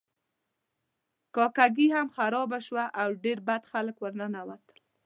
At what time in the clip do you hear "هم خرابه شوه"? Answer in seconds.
1.95-2.85